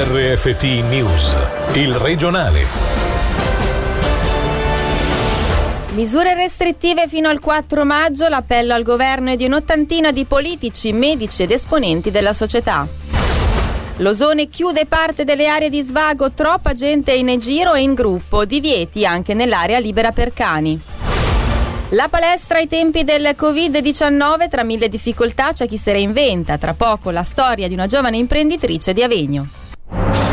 [0.00, 1.36] RFT News,
[1.72, 2.64] il regionale.
[5.94, 11.42] Misure restrittive fino al 4 maggio, l'appello al governo è di un'ottantina di politici, medici
[11.42, 12.86] ed esponenti della società.
[13.96, 19.04] L'Osone chiude parte delle aree di svago, troppa gente in giro e in gruppo, divieti
[19.04, 20.80] anche nell'area libera per cani.
[21.88, 26.56] La palestra ai tempi del Covid-19, tra mille difficoltà c'è chi se reinventa.
[26.56, 29.66] Tra poco la storia di una giovane imprenditrice di Avegno.
[29.90, 30.27] Bye.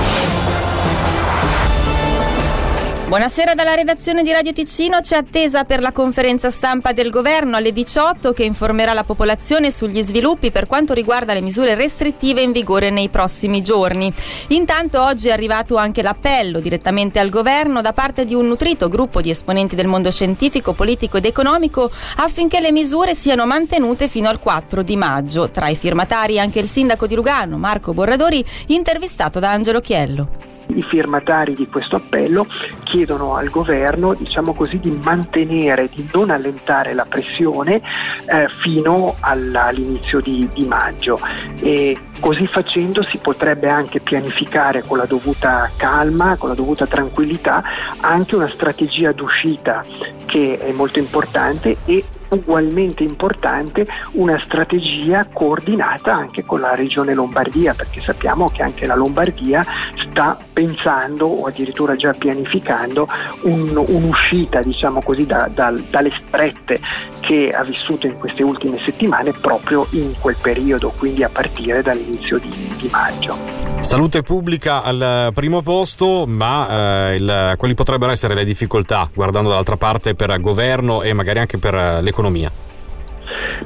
[3.08, 7.72] Buonasera dalla redazione di Radio Ticino, c'è attesa per la conferenza stampa del governo alle
[7.72, 12.90] 18 che informerà la popolazione sugli sviluppi per quanto riguarda le misure restrittive in vigore
[12.90, 14.12] nei prossimi giorni.
[14.48, 19.22] Intanto oggi è arrivato anche l'appello direttamente al governo da parte di un nutrito gruppo
[19.22, 24.40] di esponenti del mondo scientifico, politico ed economico affinché le misure siano mantenute fino al
[24.40, 25.52] 4 di maggio.
[25.52, 30.55] Tra i firmatari anche il sindaco di Lugano, Marco Borradori, intervistato da Angelo Chiello.
[30.68, 32.48] I firmatari di questo appello
[32.84, 37.82] chiedono al governo diciamo così, di mantenere, di non allentare la pressione
[38.26, 41.20] eh, fino all'inizio di, di maggio.
[41.60, 47.64] E così facendo si potrebbe anche pianificare con la dovuta calma, con la dovuta tranquillità,
[48.00, 49.84] anche una strategia d'uscita
[50.26, 52.04] che è molto importante e
[52.36, 58.96] ugualmente importante una strategia coordinata anche con la regione Lombardia, perché sappiamo che anche la
[58.96, 59.66] Lombardia
[60.10, 63.08] sta pensando o addirittura già pianificando
[63.44, 66.80] un, un'uscita diciamo così, da, da, dalle strette
[67.20, 72.38] che ha vissuto in queste ultime settimane proprio in quel periodo, quindi a partire dall'inizio
[72.38, 73.66] di, di maggio.
[73.82, 79.78] Salute pubblica al primo posto, ma eh, il, quali potrebbero essere le difficoltà guardando dall'altra
[79.78, 82.52] parte per governo e magari anche per eh, l'economia?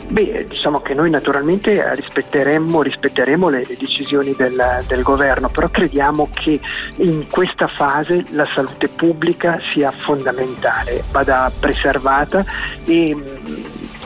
[0.07, 6.29] Beh, diciamo che noi naturalmente rispetteremo, rispetteremo le, le, decisioni del, del, governo, però crediamo
[6.33, 6.59] che
[6.97, 12.45] in questa fase la salute pubblica sia fondamentale, vada preservata
[12.85, 13.15] e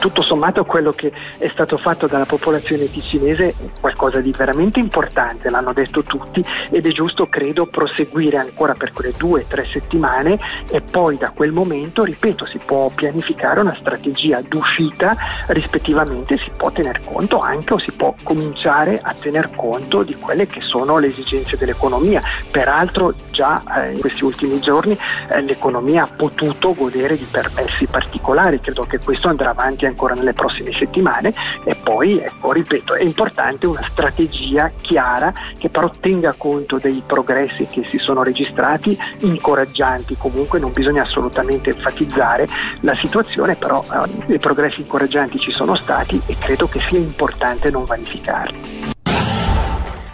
[0.04, 5.50] tutto sommato quello che è stato fatto dalla popolazione ticinese è qualcosa di veramente importante,
[5.50, 10.38] l'hanno detto tutti ed è giusto credo proseguire ancora per quelle due o tre settimane
[10.70, 15.16] e poi da quel momento, ripeto, si può pianificare una strategia d'uscita
[15.48, 20.48] rispettivamente, si può tener conto anche o si può cominciare a tener conto di quelle
[20.48, 22.22] che sono le esigenze dell'economia.
[22.52, 24.98] Peraltro già eh, in questi ultimi giorni
[25.30, 30.34] eh, l'economia ha potuto godere di permessi particolari, credo che questo andrà avanti ancora nelle
[30.34, 31.34] prossime settimane
[31.66, 37.66] e poi, ecco, ripeto, è importante una strategia chiara che però tenga conto dei progressi
[37.66, 42.48] che si sono registrati, incoraggianti comunque, non bisogna assolutamente enfatizzare
[42.82, 43.84] la situazione, però
[44.28, 48.73] eh, i progressi incoraggianti ci sono stati e credo che sia importante non vanificarli.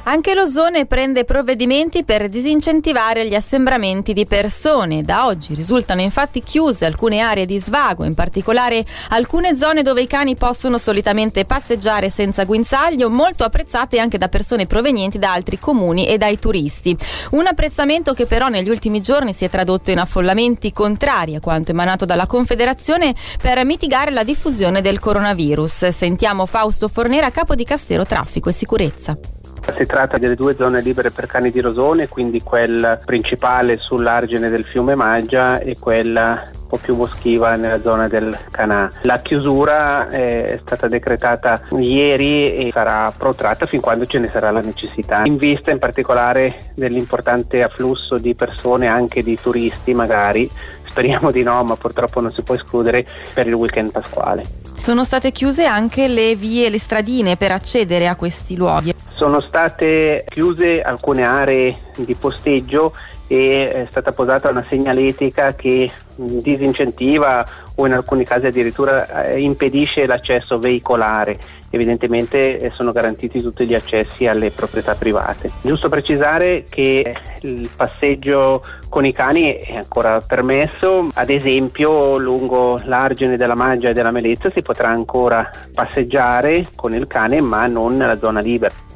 [0.10, 5.04] Anche l'Ozone prende provvedimenti per disincentivare gli assembramenti di persone.
[5.04, 10.08] Da oggi risultano infatti chiuse alcune aree di svago, in particolare alcune zone dove i
[10.08, 16.08] cani possono solitamente passeggiare senza guinzaglio, molto apprezzate anche da persone provenienti da altri comuni
[16.08, 16.98] e dai turisti.
[17.34, 21.70] Un apprezzamento che però negli ultimi giorni si è tradotto in affollamenti contrari a quanto
[21.70, 25.90] emanato dalla Confederazione per mitigare la diffusione del coronavirus.
[25.90, 29.39] Sentiamo Fausto Fornera, capo di Castero Traffico e Sicurezza.
[29.76, 34.66] Si tratta delle due zone libere per cani di Rosone, quindi quella principale sull'argine del
[34.66, 38.92] fiume Maggia e quella un po' più boschiva nella zona del Canà.
[39.04, 44.60] La chiusura è stata decretata ieri e sarà protratta fin quando ce ne sarà la
[44.60, 50.50] necessità, in vista in particolare dell'importante afflusso di persone, anche di turisti magari,
[50.88, 54.44] speriamo di no, ma purtroppo non si può escludere per il weekend pasquale.
[54.82, 58.94] Sono state chiuse anche le vie, le stradine per accedere a questi luoghi.
[59.20, 62.94] Sono state chiuse alcune aree di posteggio
[63.28, 70.06] e è stata posata una segnaletica che disincentiva o in alcuni casi addirittura eh, impedisce
[70.06, 71.38] l'accesso veicolare.
[71.70, 75.52] Evidentemente eh, sono garantiti tutti gli accessi alle proprietà private.
[75.64, 83.36] Giusto precisare che il passeggio con i cani è ancora permesso, ad esempio lungo l'argine
[83.36, 88.18] della Maggia e della Melezza si potrà ancora passeggiare con il cane ma non nella
[88.18, 88.88] zona libera.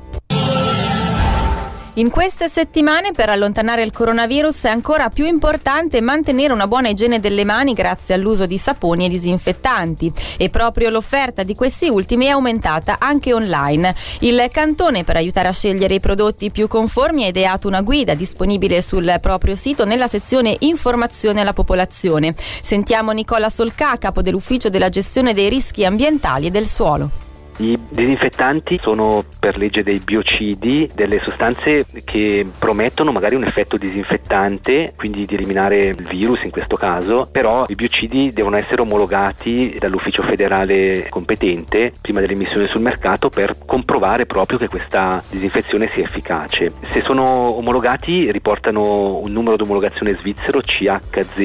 [1.97, 7.19] In queste settimane per allontanare il coronavirus è ancora più importante mantenere una buona igiene
[7.19, 12.29] delle mani grazie all'uso di saponi e disinfettanti e proprio l'offerta di questi ultimi è
[12.29, 13.93] aumentata anche online.
[14.21, 18.81] Il cantone per aiutare a scegliere i prodotti più conformi ha ideato una guida disponibile
[18.81, 22.33] sul proprio sito nella sezione informazione alla popolazione.
[22.63, 27.32] Sentiamo Nicola Solca, capo dell'ufficio della gestione dei rischi ambientali e del suolo.
[27.57, 34.93] I disinfettanti sono per legge dei biocidi delle sostanze che promettono magari un effetto disinfettante,
[34.95, 40.23] quindi di eliminare il virus in questo caso, però i biocidi devono essere omologati dall'ufficio
[40.23, 46.71] federale competente prima dell'emissione sul mercato per comprovare proprio che questa disinfezione sia efficace.
[46.87, 51.37] Se sono omologati riportano un numero di omologazione svizzero CHZ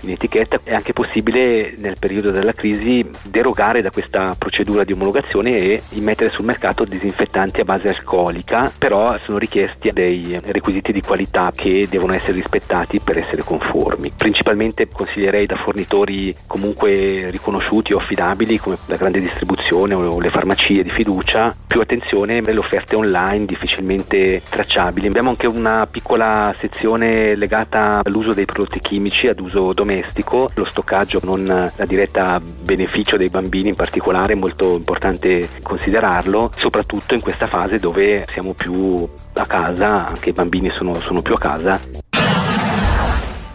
[0.00, 5.45] in etichetta, è anche possibile nel periodo della crisi derogare da questa procedura di omologazione
[5.54, 11.52] e immettere sul mercato disinfettanti a base alcolica, però sono richiesti dei requisiti di qualità
[11.54, 14.12] che devono essere rispettati per essere conformi.
[14.16, 20.82] Principalmente consiglierei da fornitori comunque riconosciuti o affidabili come la grande distribuzione o le farmacie
[20.82, 25.06] di fiducia, più attenzione alle offerte online difficilmente tracciabili.
[25.06, 31.20] Abbiamo anche una piccola sezione legata all'uso dei prodotti chimici ad uso domestico, lo stoccaggio
[31.22, 37.46] non a diretta beneficio dei bambini in particolare è molto importante considerarlo, soprattutto in questa
[37.46, 41.80] fase dove siamo più a casa, anche i bambini sono, sono più a casa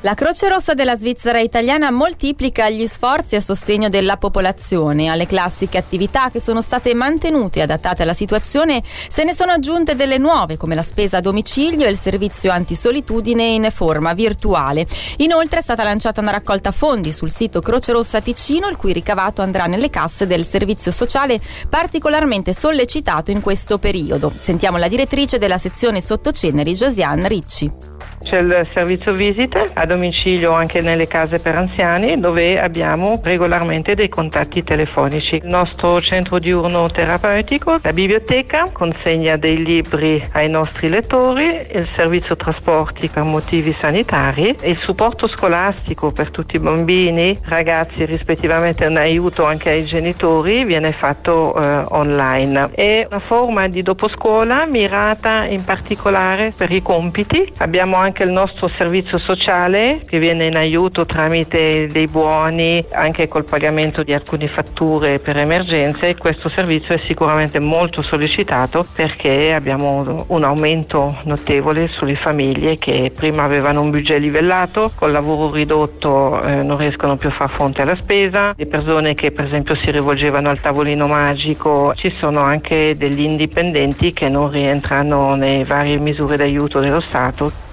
[0.03, 5.09] la Croce Rossa della Svizzera italiana moltiplica gli sforzi a sostegno della popolazione.
[5.09, 9.95] Alle classiche attività che sono state mantenute e adattate alla situazione se ne sono aggiunte
[9.95, 14.87] delle nuove come la spesa a domicilio e il servizio antisolitudine in forma virtuale.
[15.17, 19.43] Inoltre è stata lanciata una raccolta fondi sul sito Croce Rossa Ticino il cui ricavato
[19.43, 21.39] andrà nelle casse del servizio sociale
[21.69, 24.33] particolarmente sollecitato in questo periodo.
[24.39, 27.90] Sentiamo la direttrice della sezione Sottoceneri Josiane Ricci.
[28.23, 34.09] C'è il servizio visite a domicilio anche nelle case per anziani dove abbiamo regolarmente dei
[34.09, 35.35] contatti telefonici.
[35.35, 42.35] Il nostro centro diurno terapeutico, la biblioteca, consegna dei libri ai nostri lettori, il servizio
[42.35, 49.45] trasporti per motivi sanitari il supporto scolastico per tutti i bambini, ragazzi rispettivamente un aiuto
[49.45, 52.71] anche ai genitori viene fatto eh, online.
[52.73, 57.51] È una forma di dopo scuola mirata in particolare per i compiti.
[57.57, 63.29] Abbiamo anche anche il nostro servizio sociale che viene in aiuto tramite dei buoni anche
[63.29, 66.17] col pagamento di alcune fatture per emergenze.
[66.17, 73.43] Questo servizio è sicuramente molto sollecitato perché abbiamo un aumento notevole sulle famiglie che prima
[73.43, 77.95] avevano un budget livellato, col lavoro ridotto eh, non riescono più a far fronte alla
[77.97, 83.21] spesa, le persone che per esempio si rivolgevano al tavolino magico, ci sono anche degli
[83.21, 87.69] indipendenti che non rientrano nelle varie misure d'aiuto dello Stato.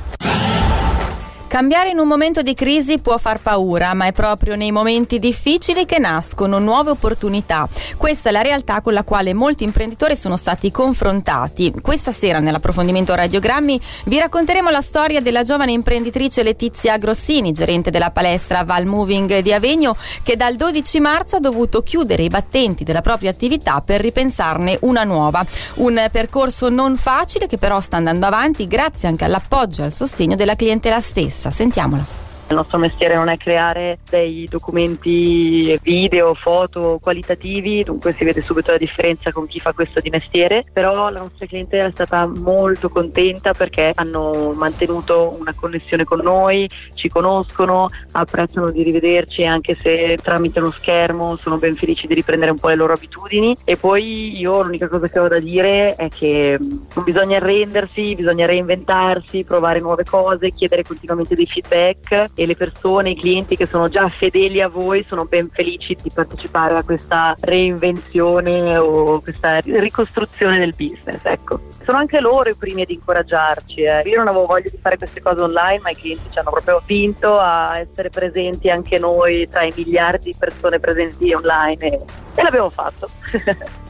[1.48, 5.86] Cambiare in un momento di crisi può far paura, ma è proprio nei momenti difficili
[5.86, 7.66] che nascono nuove opportunità.
[7.96, 11.72] Questa è la realtà con la quale molti imprenditori sono stati confrontati.
[11.80, 18.10] Questa sera nell'approfondimento Radiogrammi vi racconteremo la storia della giovane imprenditrice Letizia Grossini, gerente della
[18.10, 23.00] palestra Val Moving di Avegno, che dal 12 marzo ha dovuto chiudere i battenti della
[23.00, 25.42] propria attività per ripensarne una nuova.
[25.76, 30.36] Un percorso non facile che però sta andando avanti grazie anche all'appoggio e al sostegno
[30.36, 31.50] della clientela stessa stessa.
[31.50, 32.27] Sentiamola.
[32.50, 38.70] Il nostro mestiere non è creare dei documenti video, foto qualitativi, dunque si vede subito
[38.70, 42.88] la differenza con chi fa questo di mestiere, però la nostra clientela è stata molto
[42.88, 50.16] contenta perché hanno mantenuto una connessione con noi, ci conoscono, apprezzano di rivederci anche se
[50.22, 53.54] tramite uno schermo sono ben felici di riprendere un po' le loro abitudini.
[53.64, 58.46] E poi io l'unica cosa che ho da dire è che non bisogna arrendersi, bisogna
[58.46, 63.88] reinventarsi, provare nuove cose, chiedere continuamente dei feedback e le persone, i clienti che sono
[63.88, 70.58] già fedeli a voi sono ben felici di partecipare a questa reinvenzione o questa ricostruzione
[70.58, 71.18] del business.
[71.24, 71.58] Ecco.
[71.84, 73.80] Sono anche loro i primi ad incoraggiarci.
[73.80, 74.02] Eh.
[74.04, 76.78] Io non avevo voglia di fare queste cose online, ma i clienti ci hanno proprio
[76.78, 82.00] spinto a essere presenti anche noi tra i miliardi di persone presenti online e,
[82.36, 83.10] e l'abbiamo fatto.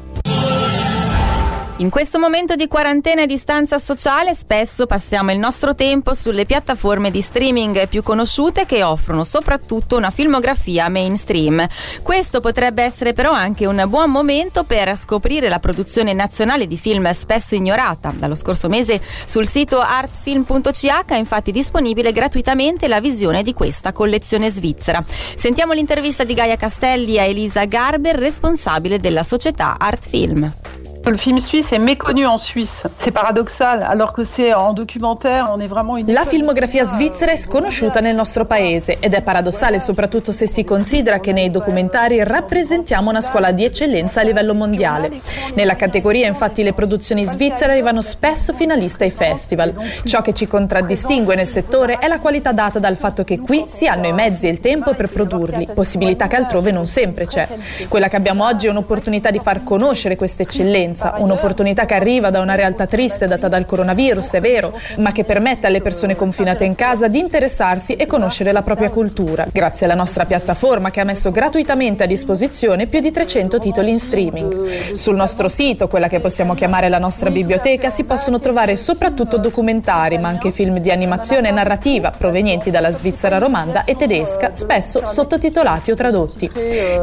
[1.80, 7.12] In questo momento di quarantena e distanza sociale spesso passiamo il nostro tempo sulle piattaforme
[7.12, 11.64] di streaming più conosciute che offrono soprattutto una filmografia mainstream.
[12.02, 17.08] Questo potrebbe essere però anche un buon momento per scoprire la produzione nazionale di film
[17.12, 18.12] spesso ignorata.
[18.12, 24.50] Dallo scorso mese sul sito artfilm.ch è infatti disponibile gratuitamente la visione di questa collezione
[24.50, 25.00] svizzera.
[25.06, 30.77] Sentiamo l'intervista di Gaia Castelli a Elisa Garber, responsabile della società Artfilm.
[31.10, 32.86] Le film suisse è méconnu en Suisse.
[32.98, 37.36] C'est paradoxal, alors que c'est en documentaire, on est vraiment une La filmografia svizzera è
[37.36, 43.08] sconosciuta nel nostro paese ed è paradossale soprattutto se si considera che nei documentari rappresentiamo
[43.08, 45.20] una scuola di eccellenza a livello mondiale.
[45.54, 49.72] Nella categoria infatti le produzioni svizzere arrivano spesso finaliste ai festival.
[50.04, 53.86] Ciò che ci contraddistingue nel settore è la qualità data dal fatto che qui si
[53.86, 57.48] hanno i mezzi e il tempo per produrli, possibilità che altrove non sempre c'è.
[57.88, 62.40] Quella che abbiamo oggi è un'opportunità di far conoscere questa eccellenza, un'opportunità che arriva da
[62.40, 66.74] una realtà triste data dal coronavirus, è vero, ma che permette alle persone confinate in
[66.74, 71.30] casa di interessarsi e conoscere la propria cultura, grazie alla nostra piattaforma che ha messo
[71.30, 74.94] gratuitamente a disposizione più di 300 titoli in streaming.
[74.94, 80.18] Sul nostro sito, quella che possiamo chiamare la nostra biblioteca, si possono trovare soprattutto documentari,
[80.18, 85.90] ma anche film di animazione e narrativa provenienti dalla Svizzera romanda e tedesca, spesso sottotitolati
[85.90, 86.50] o tradotti.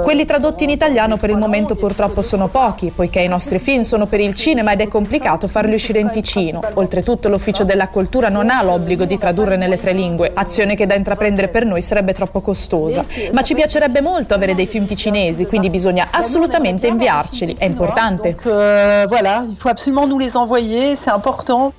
[0.01, 4.05] Quelli tradotti in italiano per il momento purtroppo sono pochi, poiché i nostri film sono
[4.05, 6.61] per il cinema ed è complicato farli uscire in Ticino.
[6.75, 10.95] Oltretutto l'Ufficio della Cultura non ha l'obbligo di tradurre nelle tre lingue, azione che da
[10.95, 13.05] intraprendere per noi sarebbe troppo costosa.
[13.33, 18.35] Ma ci piacerebbe molto avere dei film ticinesi, quindi bisogna assolutamente inviarceli, è importante.
[18.45, 21.73] Euh, voilà, il faut absolument nous les envoyer, c'est important.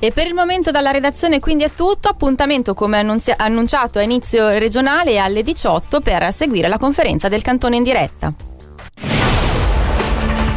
[0.00, 4.48] E per il momento dalla redazione quindi è tutto, appuntamento come annunzi- annunciato a inizio
[4.50, 8.47] regionale alle 18 per seguire la conferenza del cantone in diretta.